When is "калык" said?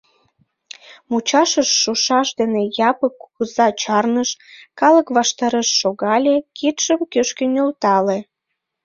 4.79-5.07